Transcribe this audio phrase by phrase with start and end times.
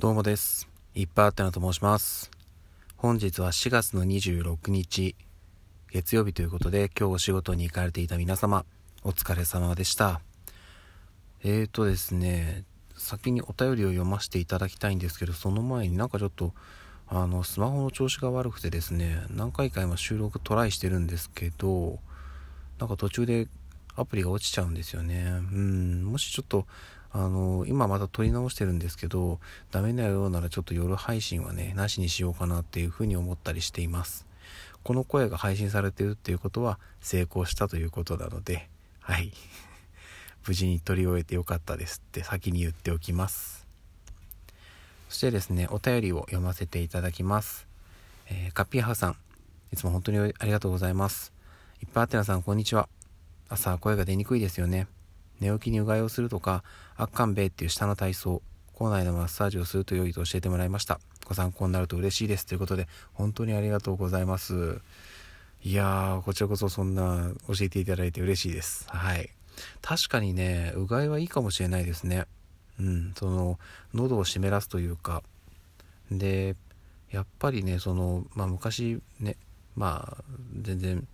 [0.00, 0.68] どうもです。
[0.96, 2.28] いっぱいあってなと申します。
[2.96, 5.14] 本日は4月の26日、
[5.92, 8.64] 月曜日ということで、今日お仕事に行かれていた皆様、
[9.04, 10.20] お疲れ様でした。
[11.44, 12.64] えーとですね、
[12.96, 16.54] 先にお便りを読ませていただきたいんですけど、その前になんかちょっと、
[17.06, 22.00] あの、スマホの調子が悪くてですね、何回か今収録トライしてるんですけど、
[22.80, 23.46] なんか途中で
[23.94, 25.24] アプリが落ちちゃうんですよね。
[25.52, 26.66] うん、もしちょっと、
[27.16, 29.38] あの、今また撮り直してるんですけど、
[29.70, 34.26] ダメなようならちょっと夜配信はね、なしにしようかなっていうふうに思ったりしています。
[34.82, 39.32] この声が配信されてるっていうことは成功したということなので、はい。
[40.44, 43.64] 無事に撮り終えてよかったですって先に言っておきます。
[45.08, 47.68] そしてですね、お便りを読ませていただきます。
[48.26, 49.16] えーカッピーハウさん、
[49.72, 51.32] いつも本当にありがとうございます。
[51.80, 52.88] いっぱいあてなさん、こんにちは。
[53.48, 54.88] 朝声が出にくいですよね。
[55.40, 56.62] 寝起きにうがいをするとか、
[56.96, 58.42] アッカンベイっていう下の体操、
[58.74, 61.00] 口内のマッサージをすると良いと教えてもらいました。
[61.26, 62.46] ご参考になると嬉しいです。
[62.46, 64.80] ということで、本当にありがとうございます。
[65.62, 68.86] いやー、こちらこそそんな教えていただいて嬉しいです。
[68.88, 69.30] はい。
[69.80, 72.26] 確かにね、うがいはいいかもしれないですね。
[72.78, 73.58] うん、その、
[73.94, 75.22] 喉を湿らすというか、
[76.10, 76.56] で、
[77.10, 79.36] やっぱりね、その、まあ昔ね、
[79.76, 80.24] まあ、
[80.60, 81.06] 全然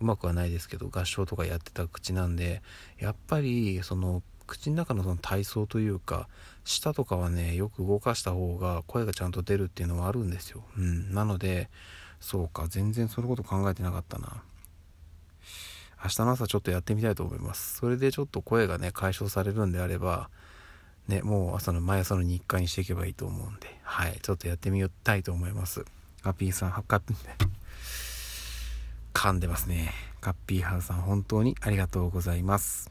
[0.00, 2.62] うまくはないですけど、合唱とかやってた口なんで、
[2.98, 6.28] やっぱり、その、口の中のその体操というか、
[6.64, 10.62] 舌とかはね、よく動かした方が声がちゃんと出るっていうのはあるんですよ。
[10.76, 11.12] うん。
[11.12, 11.68] なので、
[12.20, 14.42] そうか、全然そのこと考えてなかったな。
[16.02, 17.78] 明日の朝ちょっとやってみたいと思います。
[17.78, 20.30] それでちょっと声がね、解消されるんであれば、
[21.08, 25.84] ね、もう朝の毎朝の日課にしていけばいいと思うんで、はい、ちょっとやってみたいと思います。
[26.22, 27.16] カッピーさん、はカッピー、
[29.16, 29.94] 噛んでますね。
[30.20, 32.90] カッピーハウさん、本当にありがとうございます。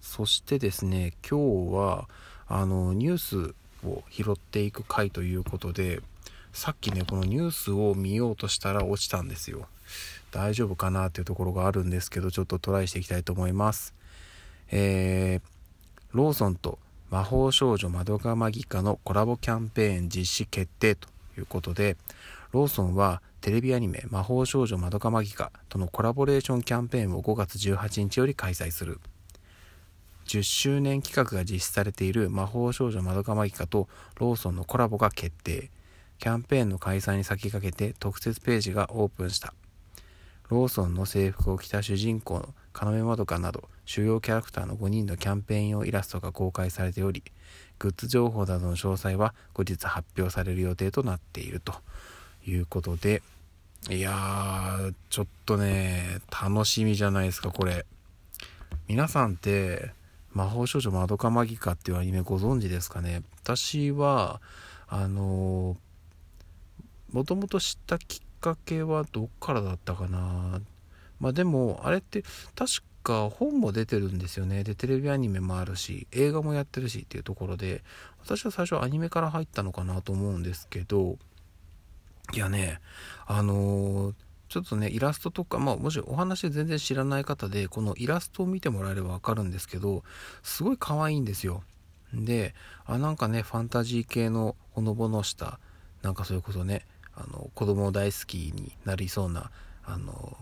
[0.00, 2.08] そしてですね、今日は、
[2.48, 3.18] あの、ニュー
[3.52, 3.54] ス
[3.86, 6.02] を拾っていく回ということで、
[6.52, 9.68] さっきね、このニュースを見ようとしたら落ちたんですよ。
[10.32, 13.94] 大丈夫かなっていうところがあるんですけど、ちょっとトライしていきたいと思います。
[14.72, 21.96] えー、ローソンと魔法少女まどかマギカのコラボキャンペーン実施決定ということで、
[22.54, 29.00] ローソンはテレビアニメ魔法少女まどかマギカとのコラボレーションキャンペーンを5月18日より開催する。
[30.26, 33.88] 10周年企画が実施されている魔法少女まどかマギカと
[34.20, 35.68] ローソンのコラボが決定。
[36.20, 39.52] キャンペーンの開催に先駆けて特設ページがオープンした。
[40.48, 47.24] ローソンの制服を着た主人公の要まどかなど主要キャラクターの5人のキャンペーン用イラストが公開されており
[47.78, 51.74] グッズ情報などの詳細は後日発表される予定となっていると
[52.46, 53.22] いうことで
[53.90, 57.84] いやーちょっとね楽しみじゃないですかこれ。
[58.88, 59.92] 皆さんって
[60.32, 63.22] 魔法少女まどかマギカっていうアニメご存知ですかね？
[63.42, 64.40] 私は
[64.88, 65.76] あの
[67.12, 70.60] もともと知ったきっかけはどっからだったかな？
[71.20, 74.64] まあでもあれって確か本も出てるんですよね。
[74.64, 77.82] でテレビアニメもあるし映画もやってるしっていうところで
[78.22, 81.16] 私は最初アニメから入ったのかなと思うんですけど
[82.32, 82.80] いやね
[83.26, 84.14] あのー
[84.48, 90.04] ちょっとねイラストとかまあもしお話全然知らない方でこのイラストを見てもらえればわかるんですけど
[90.44, 91.64] すごい可愛いんですよ。
[92.12, 92.54] で
[92.86, 95.58] あなんかねファンタジー系のほのぼのした
[96.02, 96.86] なんかそれこそね
[97.16, 99.50] あの子供大好きになりそうな
[99.84, 100.36] あの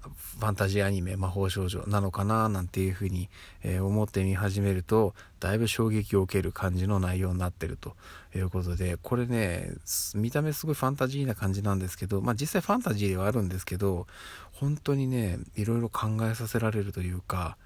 [0.00, 3.28] ファンタジーアニメ魔法少女なのかななんていうふうに、
[3.62, 7.96] え思って見始めるとだいぶ衝撃を受ける感じの内容になってると
[8.34, 9.70] いうことでこれね
[10.14, 14.06] 見た目すごいファンタジーな感じなんですけどまあ実際ファンタジーではあるんですけど
[14.52, 17.56] 本当にねいろいろ考えさせられるというか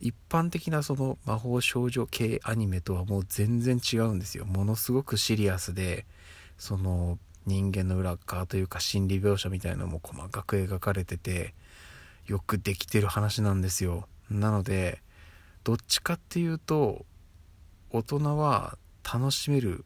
[0.00, 4.46] 一般的なその魔法少女系アニメとはもう全然違うんですよ。
[4.46, 6.06] ものすごくシリアスで
[6.56, 11.54] その人間の裏側というか心理描写みたいなのも細かく描かれてて
[12.26, 14.06] よくできてる話なんですよ。
[14.30, 15.02] なので
[15.64, 17.04] どっちかっていうと
[17.90, 19.84] 大人は楽しめる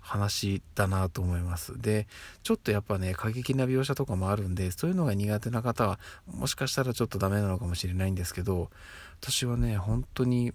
[0.00, 1.80] 話だなと思います。
[1.80, 2.08] で
[2.42, 8.70] ちょっとやっぱね過激な描写とかもあるんでそういうのが苦手な方はもしかしたらちょっとダメなのかもしれないんですけど
[9.20, 10.52] 私はね本当に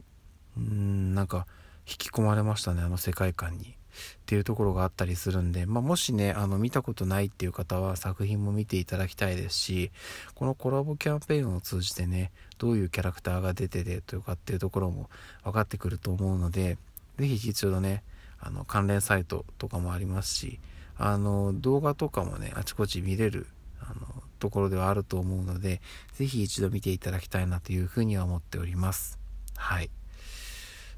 [0.57, 1.45] うんなんか
[1.87, 3.75] 引き込まれましたねあの世界観に。
[3.95, 9.91] っていうところがあったりするんで、まあ、もしねあの見たことないっていう方は作品も見ていただきたいですし
[10.33, 15.09] このコラボキャンペーンを通じてねどういうキャラクターが出ててというかっていうところも
[15.43, 16.77] 分かってくると思うので
[17.17, 18.03] 是非一度ね
[18.39, 20.59] あの関連サイトとかもありますし
[20.97, 23.47] あの動画とかもねあちこち見れる
[23.81, 25.81] あのところではあると思うので
[26.13, 29.19] 是非一度見ていただきたいなというふうには思っております。
[29.55, 29.89] はい。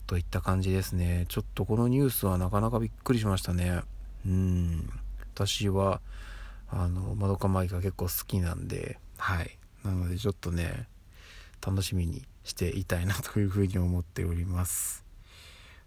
[0.07, 1.25] といった感じですね。
[1.27, 3.81] ちょっとこのニュースはなかなかびっくりしましたね。
[4.25, 4.89] うん。
[5.35, 6.01] 私は、
[6.69, 9.57] あの、まどかマギが結構好きなんで、はい。
[9.83, 10.87] なのでちょっとね、
[11.65, 15.03] 楽しみにしていたいなというふうに思っております。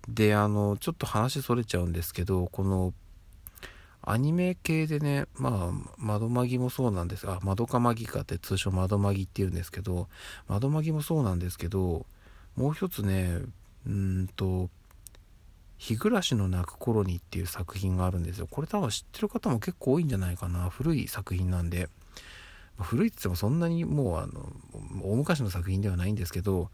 [0.08, 2.92] で、あの、ちょっと話それちゃうんですけど、この、
[4.02, 7.28] アニメ系でね、まあ、窓マギもそうなんです。
[7.28, 10.08] あ、窓かマギかって通称窓マギって言うんですけど、
[10.48, 12.06] 窓マギもそうなんですけど、
[12.56, 13.40] もう一つね、
[13.86, 14.70] うんと、
[15.78, 18.46] 日暮らしの泣く頃にっていう作品があるんですよ。
[18.50, 20.68] これ多分知ってる方も結構多いんじゃないかな。
[20.68, 21.88] 古い作品なんで。
[22.78, 24.52] 古いって言ってもそんなにもうあの、
[25.02, 26.70] 大昔の作品ではないんですけど、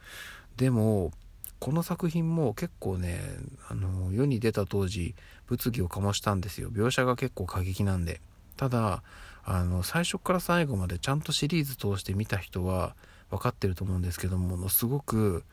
[0.56, 1.12] でも、
[1.58, 3.20] この作品も結構ね、
[3.68, 5.14] あの、世に出た当時、
[5.46, 6.70] 物議を醸したんですよ。
[6.70, 8.20] 描写が結構過激なんで。
[8.56, 9.02] ただ、
[9.44, 12.96] あの、最初から最後までちゃんとシリーズ通して見た人は
[13.30, 15.44] 分かってると思うんですけど、ものすごく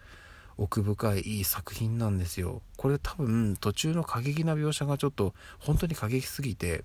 [0.57, 2.61] 奥深いいい作品なんですよ。
[2.77, 6.83] これ多分途中の過激な描写がちょっと本当に過激すぎて、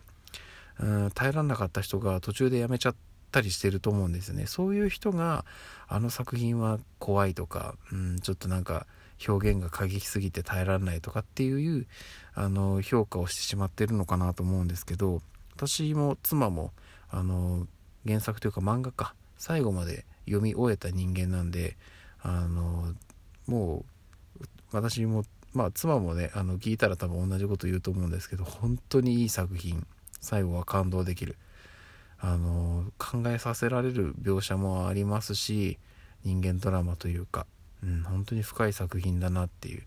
[0.80, 2.94] うん、耐えられなかった人が途中でやめちゃっ
[3.30, 4.46] たりしてると思うんですよね。
[4.46, 5.44] そういう人が
[5.86, 8.86] あの作品は怖いとか、うん、ちょっとなんか
[9.26, 11.86] 表現が過激すぎて耐えられないとかっていう
[12.34, 15.20] あの評価をしてしまってるのかなと思うんですけど
[15.56, 16.72] 私も妻も
[17.10, 17.66] あの
[18.06, 21.76] 原作というか漫画か最後まで読み終えた人間なんで
[22.22, 22.94] あの
[23.48, 23.84] も
[24.40, 25.24] う私も
[25.54, 29.86] まあ妻もねあの聞いたら多分同じこと言うと思うんですけど本当にいい作品。
[30.20, 31.36] 最後は感動できる。
[32.20, 35.78] あの考えさせられる描写もありますし
[36.24, 37.46] 人間ドラマというか。
[37.82, 39.84] うん、本当に深い作品だなっていう。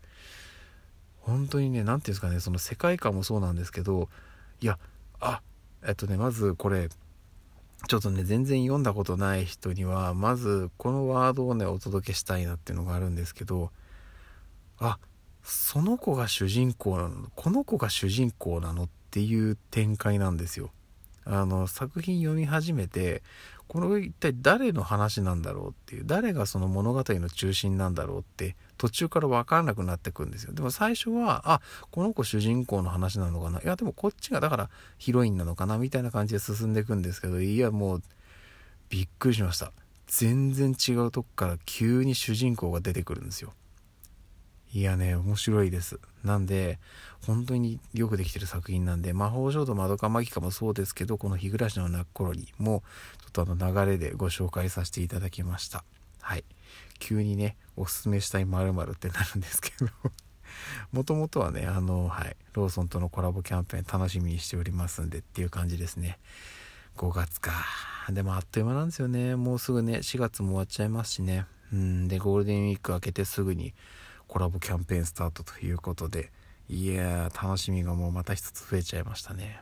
[1.21, 4.09] 本当にね何て言うんですかねその世界観もそうなんですけど
[4.59, 4.79] いや
[5.19, 5.41] あ
[5.85, 6.89] えっとねまずこれ
[7.87, 13.71] ちょっとね全然読んだことない人にはまずこのワードをねお届けしたいなっていうのがあるんですけど
[14.79, 14.97] あ
[15.43, 20.71] その子が主人公なのこの子が主人公なのっていう展開なんですよ。
[21.23, 23.21] あの作品読み始めて
[23.71, 30.51] これ一体誰の話なんだろうっていう誰がその物語の中心なんだろうって途中から分からなくなってくんですよ。
[30.51, 33.61] でも最初はあこの子主人公の話なのかな。
[33.61, 38.03] いやでもこっちがだからヒロインなのかなみたいな感じで進んでいくんですけどいやもう
[38.89, 39.71] びっくりしました。
[40.05, 43.53] 全然違うとこから急に主人公が出てくるんですよ。
[44.73, 45.99] いやね、面白いです。
[46.23, 46.79] なんで、
[47.25, 52.81] 本当によくできてる作品なんで、魔法少女まどかマギカもそうですけど、この日暮らしの泣く頃にも、
[53.19, 55.83] ちょっとの流れでご紹介させていただきました。
[56.21, 56.43] はい。
[56.99, 59.87] 急にね、おすすめしたい〇〇ってなるんですけど
[60.91, 66.19] もともとはね、あの、はい、ローソンとのコラボキャンペーン楽しみにしておりますんでっていう感じですね。
[66.97, 67.51] 5月か。
[68.09, 69.35] でもあっという間なんですよね。
[69.35, 71.45] もうすぐね、4月も終わっちゃいますしね。
[71.71, 73.73] うん、で、ゴールデンウィーク明けてすぐに、
[74.27, 76.31] コラボキャンペーンスタートということで、
[76.69, 79.61] いやー、楽しみがもうまた一つ増えちゃいましたね。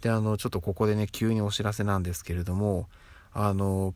[0.00, 2.88] で、あの、ちょっとここでね、急にお知らせなんですけれども、
[3.32, 3.94] あの、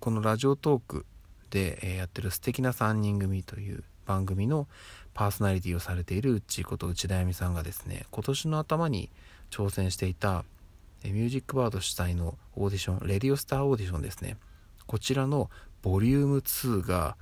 [0.00, 1.06] このラジオトーク
[1.50, 4.68] で、えやってる素敵な3人組という番組の
[5.14, 9.10] パーソナリティをされているうちこと内田亜美さんがですね、今年の頭に
[9.50, 10.44] 挑戦していた、
[11.04, 14.36] ミュージックバード主催のオーディション、レディオスターオーディションですね。
[14.86, 15.50] こちらの
[15.82, 17.16] ボリューム2が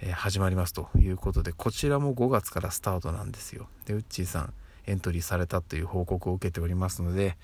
[0.00, 3.68] え、始まりますということで、こちらも5月からスタートなんですよ。
[3.86, 4.52] で、ウッチーさん、
[4.86, 7.36] エントリーされたという報告を受けておりますので、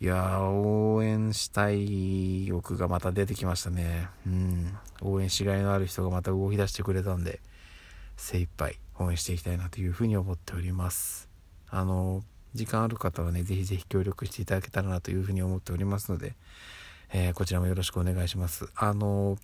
[0.00, 4.08] いや、応援したい欲がまた出てきましたね。
[4.26, 4.78] うん。
[5.02, 7.40] 応援しがいのある人がまた動き出してくれたんで、
[8.16, 11.28] 精一杯応援していきたいなというふうに思っております。
[11.68, 12.22] あの、
[12.54, 16.34] 時間ある方はね、ぜひぜひ協力していただけたらなというふうに思っておりますので、
[17.12, 18.68] えー、こちらもよろしくお願いします。
[18.74, 19.36] あの、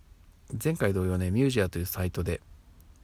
[0.63, 2.41] 前回同様ね、ミュージアというサイトで、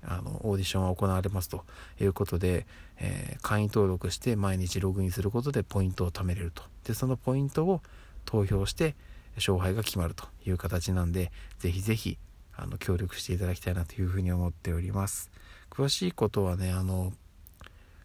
[0.06, 1.66] あの、オーディションは行われますと
[2.00, 2.66] いうことで、
[3.00, 6.64] えー、会員登録して毎日ログインすることでポイントを貯めれると。
[6.86, 7.82] で、そのポイントを
[8.26, 8.96] 投票して
[9.36, 12.18] 勝敗が決まるという形なんで、ぜひぜひ、
[12.56, 15.32] あの、協力していただきたいなというふうに思っております。
[15.70, 17.14] 詳しいことはね、あの、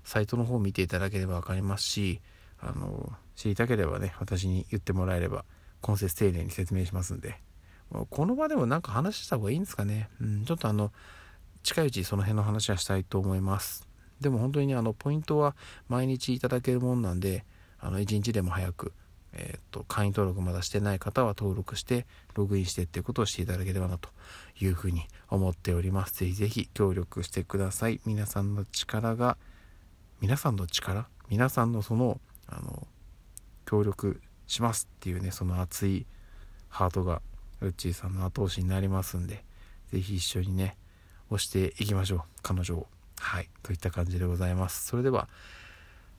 [0.04, 2.20] サイトの方を見ていただければわかりますし、
[2.60, 5.44] あの、知りたければね、私に言ってもらえれば、
[5.82, 7.38] 今節丁寧に説明しますんで、
[8.10, 10.08] この場でもなんか話した方がいいんですかね。
[10.20, 10.92] うん、ちょっとあの、
[11.62, 13.88] 近いうちその辺の話はしたいと思います。
[14.20, 15.54] でも本当にね、あの、ポイントは
[15.88, 17.44] 毎日いただけるもんなんで、
[17.78, 18.92] あの、1日でも早く、
[19.32, 24.08] えっ、と、会員登録まだしてない方は登録して、ログインしてっていうことをしていただければなと
[24.60, 26.14] いうふうに思っております。
[26.14, 28.00] ぜひぜひ協力してください。
[28.04, 29.36] 皆さんの力が、
[30.20, 31.06] 皆さんの力？
[31.28, 32.88] 皆さんのその、あの、
[33.66, 36.06] 協力しますっていうね、その熱い
[36.68, 37.22] ハートが
[37.60, 39.44] ウッチーさんの後押しになりますんで、
[39.92, 40.76] ぜひ一緒にね、
[41.30, 42.86] 押していきましょう、彼女を。
[43.18, 43.48] はい。
[43.62, 44.86] といった感じでございます。
[44.86, 45.28] それでは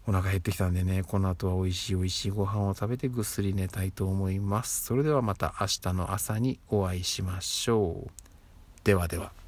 [0.08, 4.86] お腹減ってきたんでねこの後は美味しい美味しいご飯を食べてぐっすり寝たいと思います。
[4.86, 8.12] それではまた明日の朝にお会いしましょう。
[8.84, 9.39] ではでは。